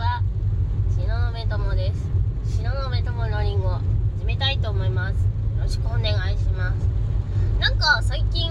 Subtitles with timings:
[0.00, 0.22] は。
[0.96, 2.08] 東雲友です。
[2.56, 5.16] 東雲友のりんご始めたいと思います。
[5.16, 6.88] よろしくお願いします。
[7.60, 8.50] なんか最近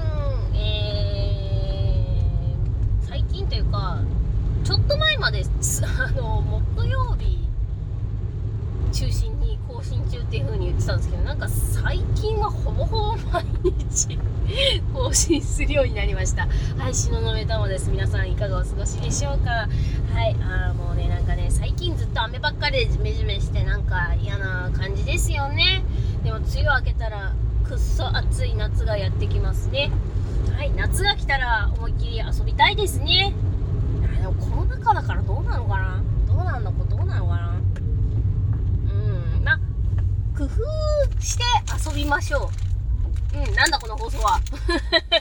[0.54, 3.97] えー、最近というか
[4.63, 5.43] ちょっと前まで
[5.84, 6.41] あの
[6.75, 7.39] 木曜日
[8.91, 10.48] 中心に更新中っていう
[10.89, 14.17] たんですけどなんか最近はほぼほぼ毎日
[14.91, 16.47] 更新するようになりました。
[16.47, 17.91] はい東雲友です。
[17.91, 19.52] 皆さんいかがお過ごしでしょうか？
[19.52, 19.67] は
[20.25, 20.35] い。
[20.41, 25.83] あーもうねなんかね最近ずっと雨ばっかりでジメジメしてなんか嫌な感じですよね。
[26.23, 27.33] でも梅雨明けたら
[27.63, 29.91] くっそ暑い夏がやってきますね。
[30.58, 30.71] はい。
[30.71, 33.31] 夏が来たら思いっきり遊びたいですね。
[34.19, 36.02] でもコロナ禍だからどうなのかな？
[36.27, 37.59] どうなんのどうなのかな？
[40.58, 41.44] 夫して
[41.89, 42.49] 遊びましょ
[43.34, 43.38] う。
[43.38, 44.39] うんなんだこの放送は。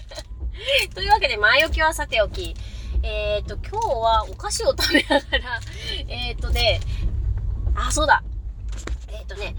[0.94, 2.54] というわけで前置きはさておき。
[3.02, 5.60] えっ、ー、と今日はお菓子を食べながら
[6.08, 6.80] えっとね
[7.74, 8.22] あそうだ。
[9.08, 9.54] えっ、ー、とね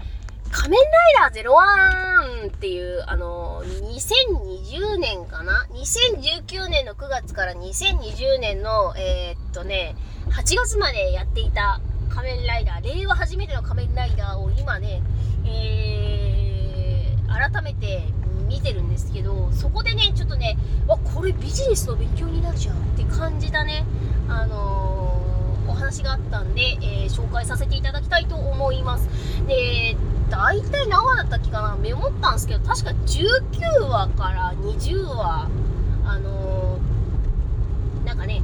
[0.50, 0.80] 仮面
[1.22, 9.94] ライダー01っていう、あの、2020年かな ?2019 年の9月から2020年の、え、っとね、
[10.30, 11.80] 8月までやっていた
[12.10, 15.00] 仮面ライダー、令和初めての仮面ライダーを今ね、
[15.46, 18.04] えー、改めて
[18.48, 23.86] 見てるんですけど、そこでね、ちょっとね、わ、これビジネスの勉強になるじゃんって感じたね、
[24.28, 29.08] あのー、お話があったんで、えー、紹介させていただきたいと思います。
[29.46, 29.96] で、
[30.28, 35.48] 大体何話だったっけかなメモったんですけど、確か19話から20話、
[36.04, 38.42] あのー、なんかね、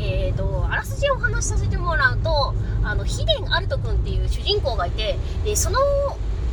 [0.00, 2.54] えーと、あらすじをお話しさせてもらうと、
[2.84, 5.78] あの、ヒデン・アルト君っていう主人公がいて、で、その、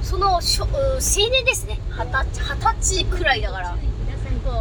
[0.02, 1.80] その、青年ですね。
[1.92, 2.42] 二十
[2.80, 3.78] 歳くらいだから。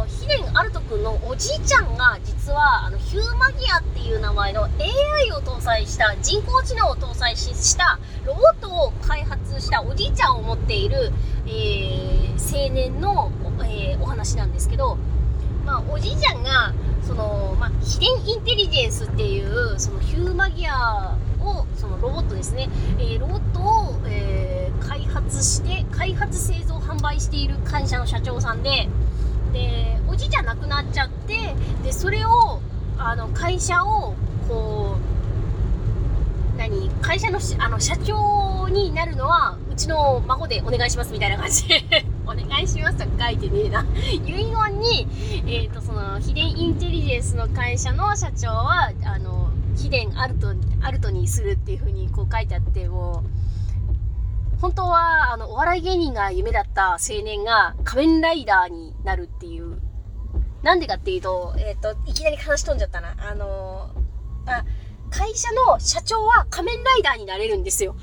[0.07, 11.11] ヒデン・アルト君のおじいちゃんが実はあのヒューマギアっていう名前の AI を搭載した人工知能を搭載したロボットを開発したおじいちゃんを持っている、
[11.45, 13.31] えー、青年の、
[13.63, 14.97] えー、お話なんですけど、
[15.65, 16.73] まあ、おじいちゃんが
[17.03, 22.69] その、まあ、秘伝インテリジェンスっていうそのヒューマギアをそのロボットですね、
[22.99, 28.87] えー、ロボットを、えー、開発して開発製造販売している会社の社長さんで
[29.53, 32.59] でおじいちゃん亡くなっちゃってでそれを
[32.97, 34.15] あの会社を
[34.47, 41.67] こう何会社のあの社長になるのはうちの孫でお願いしますみたいな感じ
[42.25, 45.07] お願いしますと書いてねえな 遺言に、
[45.47, 53.45] えーと、その秘伝インテリジェンスの会社の社長はあの秘伝アルトアルトにするっていう風にこう書いてあってもう
[54.61, 59.77] 本当は、あの、お笑い芸人が夢だった青年が仮面ライダーになるっていう。
[60.63, 63.15] なんでかっていうと、えっ、ー、と、いきなり話飛んじゃったな。
[63.19, 63.91] あの、
[64.47, 64.65] あ、
[65.11, 67.95] 会社の社長は仮面ライダーになれるんですよ。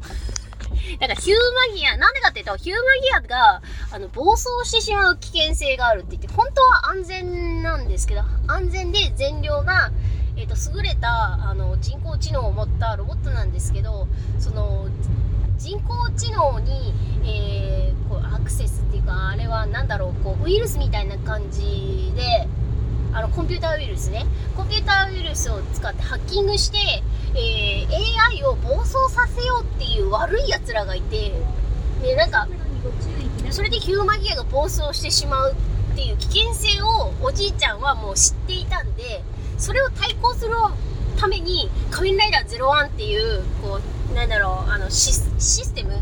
[1.00, 1.36] だかヒュー
[1.70, 2.82] マギア、なんでかっていうと、ヒューマ
[3.20, 3.62] ギアが、
[3.92, 9.90] あの、暴走してしまう危険性があるって言って、本当は安全なんですけど、安全で全量が、
[10.36, 14.88] えっ、ー、と、優れた、あの、人工知能を持ったロボットなんですけど、その、
[15.58, 16.92] 人工知能に、
[17.24, 22.48] えー、こうアクセスっていうかあれは何だろうこうウイルスみたいな感じで
[23.12, 24.24] あのコンピューターウイルスね。
[24.56, 26.78] コンピューターウイルスを使ってハッキングして、
[27.34, 27.88] えー、
[28.34, 31.32] AI を暴走させようっていう悪いやつらがいて
[32.02, 32.48] でなんか
[33.50, 39.22] それでヒューマギアが暴走してしまうっていう危険性をおじいちゃんはもう知っていたんで
[39.58, 40.52] それを対抗する
[41.16, 43.78] ために仮面ライダー01っていうこ
[44.10, 46.00] うなんだろうあのシステムっ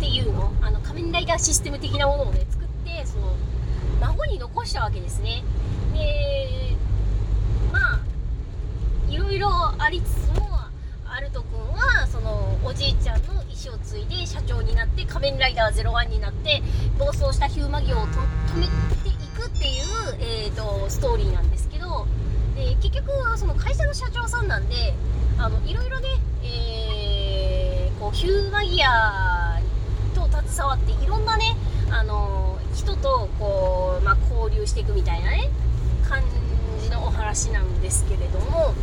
[0.00, 3.34] ていうのあの仮面ライダーシステム的なものをね作ってその
[4.00, 5.42] 孫に残したわけですね。
[5.92, 6.76] で
[7.72, 8.00] まあ
[9.08, 10.48] いろいろありつつも
[11.04, 16.62] アルト君はそのおじいちゃんの意思を継いで社長になって仮面ライダー01になって
[17.00, 18.66] 暴走したヒューマギを止め
[19.02, 19.84] ていくっていう、
[20.20, 22.06] えーと、ストーリーなんですけど
[22.54, 24.94] で結局その会社の社長さんなんで
[25.36, 26.08] あのいろいろね
[26.44, 29.60] えー、こうヒューマギア
[30.14, 31.56] と携わっていろんなね、
[31.90, 35.50] あの人とこう、まあ、交流していくみたいなね
[36.08, 36.22] 感
[36.80, 38.74] じのお話なんですけれども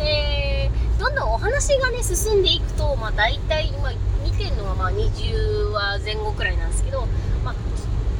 [0.00, 3.90] でどんどんお話がね進んでいくと、まあ、大体今
[4.24, 7.06] 見てるのはまあ20話前後くらいなんですけど、
[7.44, 7.54] まあ、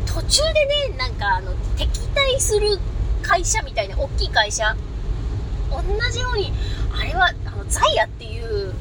[0.06, 2.78] 途中でねなんかあの敵対する
[3.22, 4.76] 会社みたいな大きい会社
[5.70, 6.52] 同じように
[6.92, 8.72] あれはあのザイアっていう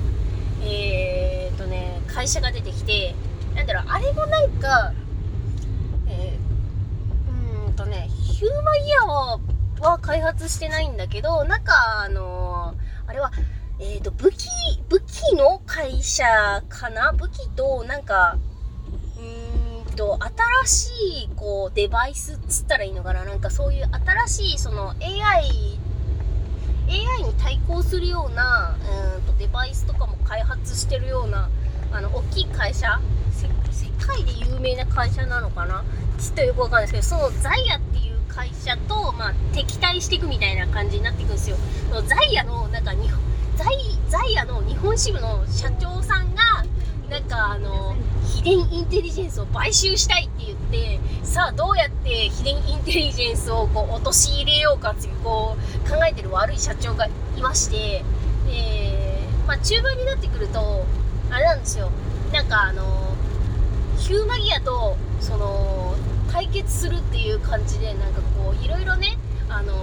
[0.63, 3.15] えー、っとね会社が出てきて
[3.55, 4.93] なんだろうあれもなんか
[6.07, 9.39] えー、うんとねヒューマギアは
[9.81, 12.48] は開発してないんだけどなんかあのー、
[13.09, 13.31] あれは
[13.79, 14.49] えっ、ー、と、武器、
[14.89, 16.25] 武器の会社
[16.67, 17.13] かな？
[17.13, 18.37] 武器と、なんか、
[19.17, 20.19] うんと、
[20.65, 23.23] 新しい、こう、デバイスっつったらいいのかな？
[23.23, 23.89] なんかそういう
[24.27, 25.79] 新しい、その AI、
[26.89, 28.77] AI に対抗するような、
[29.17, 31.49] うんと、デバイスとかも開発してるような、
[31.93, 32.99] あの、大きい会社？
[33.71, 35.85] 世界で有名な会社なのかな？
[36.19, 41.57] ちょっとよくわかんないですけど、そのザイアっていう会社と、まあ、敵していくみたいな感じになっていくんですよ。
[42.07, 43.19] ザイアの、なんか日本、
[43.55, 43.67] ザイ、
[44.07, 46.43] ザイアの日本支部の社長さんが、
[47.09, 57.09] なんかあの、秘伝インテリジェンスを買収したいって言って、さあどうやって秘伝インテリジェンスをこう陥れようかっていうこう考えてる悪い社長がい
[57.41, 58.03] まして、
[58.47, 60.85] で、まあ中盤になってくると、
[61.31, 61.91] あれなんですよ。
[62.31, 62.83] なんかあの、
[63.97, 65.95] ヒューマギアと、その、
[66.31, 69.17] 対決するっていう感じで、なんかこう、いろいろね、
[69.49, 69.73] あの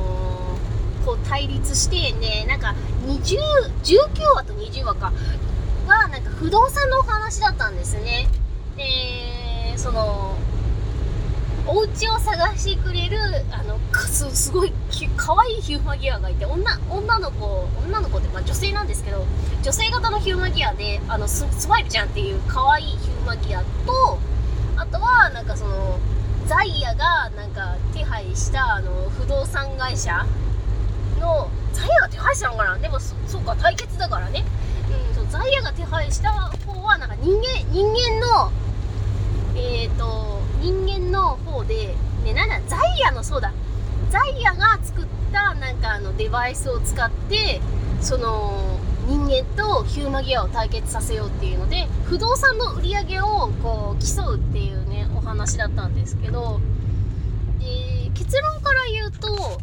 [1.02, 2.74] ー、こう対立してね、なんか
[3.06, 3.38] 20、
[3.82, 5.12] 19話と20話か、
[5.86, 8.28] はなんか不動産のお話だったんですね。
[8.76, 10.36] で、その、
[11.68, 13.18] お家を探してくれる、
[13.50, 14.72] あの、すすごい
[15.16, 19.24] 可愛いヒューマギアがいて、女、女の子、女の子って、まあ女性なんですけど、
[19.62, 24.18] 女性型のヒューマギアで、あの、ススマイルちゃんっていう可愛いヒューマギアと、
[24.76, 25.98] あとは、なんかその、
[26.46, 30.24] ザイアがなんか手配したあの不動産会社
[31.20, 32.78] のザイアが手配したのかな？
[32.78, 34.44] でもそうか対決だからね、
[35.08, 38.52] うん、そうザイアが手配した方はなんか人間人間の
[39.56, 41.94] えっ、ー、と人間の方で
[42.24, 43.52] ねなんだザイアのそうだ。
[44.10, 47.60] ザイアが作ったなんかあのデバイスを使って
[48.00, 56.60] その人間とヒューマギアを対決させようっていうので不動産の売り上げをこう競うっていうねお話だったんですけど
[57.60, 59.60] で結論から言うと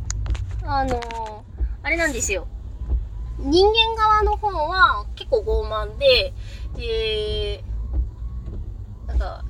[0.66, 1.44] あの
[1.82, 2.48] あれなんですよ。
[3.40, 6.34] 人間側の方は結構傲慢で
[6.78, 7.64] で
[9.08, 9.44] なんか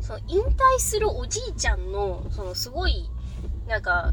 [0.00, 3.08] その引退するおじいちゃんのそのすごい
[3.66, 4.12] なんか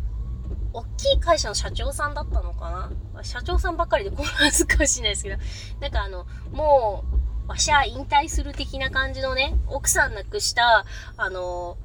[0.74, 3.24] 大きい会社の社長さんだったのかな？
[3.24, 5.38] 社長さんばっかりで混乱するかしれないですけど、
[5.80, 7.04] なんかあの、も
[7.46, 10.86] う、わしゃ引退する的な感じのね、奥さん亡くした、
[11.18, 11.78] あの、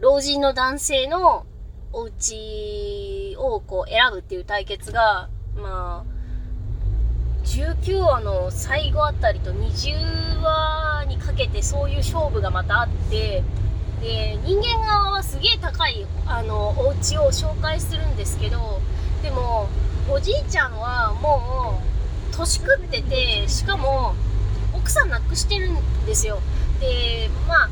[0.00, 1.44] 老人の男性の
[1.92, 13.42] お家をこう選ぶっていう対決が、まあ、19話の最後あたりと20話にかけてそういう勝負がまたあって、
[14.00, 18.80] で人間側はすげえ高いあのお家を紹介するんですけど
[19.22, 19.68] でも
[20.10, 21.80] おじいちゃんはも
[22.32, 24.14] う年食っててしかも
[24.72, 26.40] 奥さん亡くしてるんですよ。
[26.80, 27.70] でまあ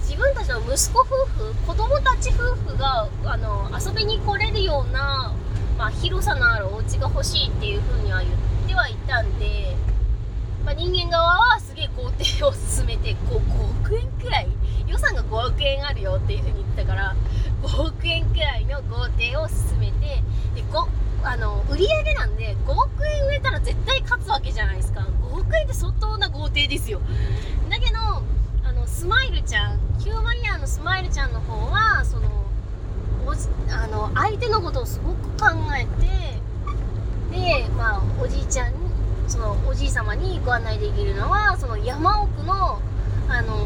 [0.00, 5.32] 自分たちの息子夫婦子供たち夫婦があの遊びに来れるような、
[5.76, 8.32] まあ、広さのあるお家が欲しいっていうふうには言っ
[8.66, 9.76] てはいたんで、
[10.64, 14.48] まあ、人間側はすげえ豪邸を進めて 5, 5億円くらい
[14.88, 17.16] 予算が5億円あるよっていうふうに言ったから
[17.62, 20.22] 5億円くらいの豪邸を進めて
[20.54, 20.62] で
[21.22, 25.00] あの売り上げなんで5億円売れたら絶対勝つわけじゃないですか。
[25.00, 27.00] 5億円って相当な豪邸ですよ。
[27.68, 27.98] だけど
[28.64, 32.28] あのスマイルちゃんヒューマニアのスマイルちゃんの方はその
[33.26, 35.84] おあの相手のことをすごく考え
[37.32, 38.78] てでまあおじいちゃんに
[39.26, 42.80] そのおじい様にご案内できるのはその山奥の
[43.30, 43.56] あの、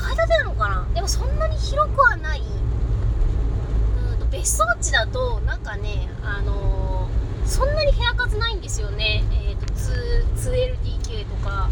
[0.00, 0.88] 階建てなのかな？
[0.94, 2.40] でもそんなに広くはない。
[2.40, 9.22] うんと別荘地だとなんかねあのー、そんなに部屋数ないんですよね。
[9.32, 11.68] えっ、ー、と 2LDK とか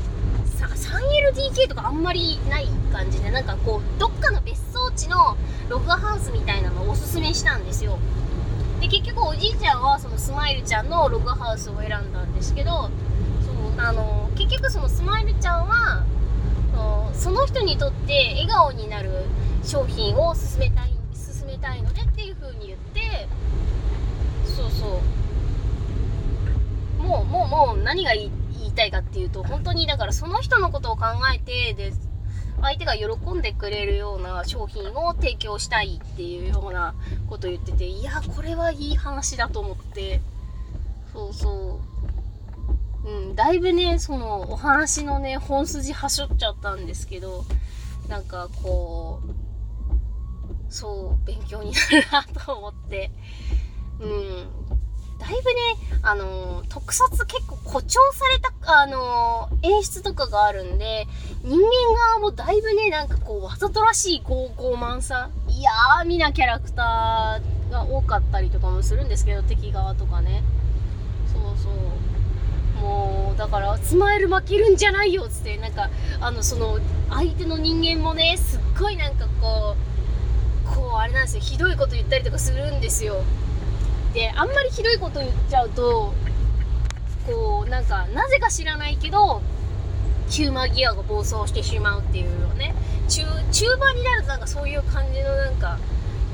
[0.59, 5.37] 3LDK とかあんまりない感じでなんかこうどっかの別荘地の
[5.69, 7.99] ログハウスみたいなのをおすすめしたんですよ。
[8.81, 12.91] で結局おじいちゃんはそのスマイルちゃんのログハウスを選んだんですけどそう
[13.79, 16.05] あの結局そのスマイルちゃんは
[17.29, 19.11] その人にとって笑顔になる
[19.63, 23.29] 商品を進めたい進めたいのでっていう風に言って
[24.47, 25.03] そうそ
[26.99, 27.03] う。
[27.03, 28.31] もうもうもう何が言
[28.65, 31.05] いたいかっていうと本当にだからその人のことを考
[31.35, 31.93] えてで
[32.63, 36.95] 相手が喜んでくれるような商品を提供したいっていうような
[37.29, 40.23] ことを言ってていやこれはいい話だと思って。
[41.13, 41.98] そうそう。
[43.05, 47.45] うん、だいぶね、そのお話のね、本筋はしょっちゃったんですけど、
[48.09, 53.11] なんかこう、そう、勉強になるなと思って、
[54.01, 54.49] うん。
[55.19, 55.43] だいぶね、
[56.03, 61.07] あの特撮結構誇張された、あの演出とかがあるんで、
[61.43, 61.65] 人間
[61.95, 70.43] 側もだいぶね、なんかこう、わざとらしい傲慢さ、いやー、みなキャラクターが多かったりとかもするんですけど敵側とかね。
[71.33, 71.73] そうそう。
[72.81, 76.79] もうだからスマイル負けるんじゃないよっつってなんかあのその
[77.11, 79.77] 相手の人間もねすっごいなんかこ
[80.73, 83.23] うこうあれなんですよひどいこと言ったりとかするんですよ。
[84.15, 86.13] であんまりひどいこと言っちゃうと
[87.27, 89.43] こうなんかなぜか知らないけど
[90.29, 92.75] ヒューマギアが暴走してしまうっていうのね。
[93.09, 95.79] 中中盤になるとなんかそういう感じのなんか、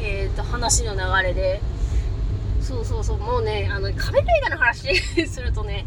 [0.01, 1.61] えー、と話の流れで。
[2.65, 4.97] そうそうそうもうねあの仮面ライダーの話
[5.29, 5.85] するとね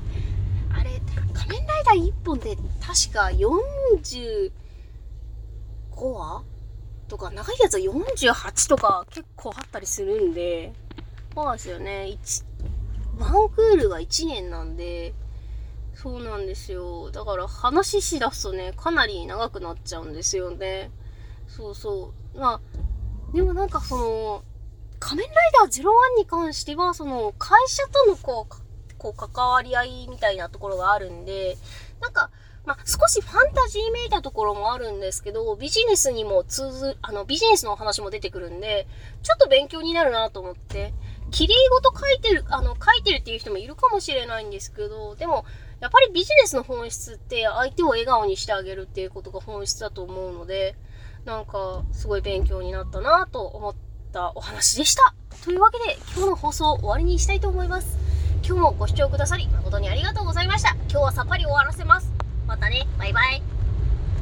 [1.88, 4.51] 仮面ライダー1本で確か45
[5.96, 6.44] 話
[7.08, 10.74] とか長いやつは48とか結構あったりするんで
[11.34, 12.17] そうですよね
[13.17, 15.13] ワンクールが1年なんで
[15.98, 17.10] そうなんですよ。
[17.10, 20.91] だから話しだすとね、かなり長くなっちゃうんですよね。
[21.48, 22.39] そうそう。
[22.39, 24.44] まあ、でもなんかその、
[25.00, 28.56] 仮面ライダー01に関しては、その、会社とのこう、
[28.97, 31.57] こう、関わり合いみたいなところがあるんで、
[32.01, 32.29] なんか、
[32.65, 38.87] まあ、少しファンタジーめいたところもあるんですけど、ビジネスにも通ず、あの、ビジネスの話も出てくるんで、
[39.23, 40.93] ちょっと勉強になるなと思って、
[41.31, 45.45] 綺麗事書いてる、あの、書いてるっていう人もいるかもしれないんですけど、でも、
[45.79, 50.75] やっぱりビジネスの本質って相手を笑顔にしてあげるっていうことが本質だと思うので、
[51.23, 53.75] なんかすごい勉強になったなと思っ
[54.11, 55.13] たお話でした。
[55.43, 58.16] というわけで今日の放送終わりにしたいと思います。
[58.47, 60.73] 今日もご視聴くださり誠にありがとうございました。
[60.89, 62.13] 今日はさっぱり終わらせます。
[62.47, 62.87] またね。
[62.97, 63.56] バイバイ。